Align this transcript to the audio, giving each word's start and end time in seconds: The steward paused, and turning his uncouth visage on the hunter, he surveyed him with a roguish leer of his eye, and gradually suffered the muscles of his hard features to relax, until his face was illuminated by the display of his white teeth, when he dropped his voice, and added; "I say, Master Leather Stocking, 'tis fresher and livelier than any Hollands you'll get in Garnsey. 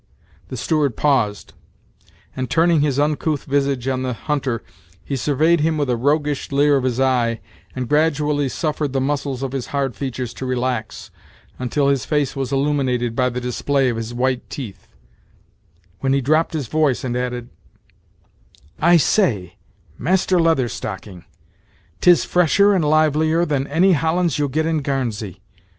The 0.47 0.57
steward 0.57 0.97
paused, 0.97 1.53
and 2.35 2.49
turning 2.49 2.81
his 2.81 2.97
uncouth 2.97 3.43
visage 3.43 3.87
on 3.87 4.01
the 4.01 4.13
hunter, 4.13 4.63
he 5.05 5.15
surveyed 5.15 5.59
him 5.59 5.77
with 5.77 5.91
a 5.91 5.95
roguish 5.95 6.51
leer 6.51 6.75
of 6.75 6.85
his 6.85 6.99
eye, 6.99 7.39
and 7.75 7.87
gradually 7.87 8.49
suffered 8.49 8.93
the 8.93 8.99
muscles 8.99 9.43
of 9.43 9.51
his 9.51 9.67
hard 9.67 9.95
features 9.95 10.33
to 10.33 10.45
relax, 10.47 11.11
until 11.59 11.89
his 11.89 12.03
face 12.03 12.35
was 12.35 12.51
illuminated 12.51 13.15
by 13.15 13.29
the 13.29 13.39
display 13.39 13.89
of 13.89 13.97
his 13.97 14.11
white 14.11 14.49
teeth, 14.49 14.87
when 15.99 16.13
he 16.13 16.19
dropped 16.21 16.53
his 16.53 16.65
voice, 16.65 17.03
and 17.03 17.15
added; 17.15 17.49
"I 18.79 18.97
say, 18.97 19.57
Master 19.99 20.39
Leather 20.39 20.67
Stocking, 20.67 21.25
'tis 21.99 22.25
fresher 22.25 22.73
and 22.73 22.83
livelier 22.83 23.45
than 23.45 23.67
any 23.67 23.91
Hollands 23.93 24.39
you'll 24.39 24.47
get 24.47 24.65
in 24.65 24.81
Garnsey. 24.81 25.41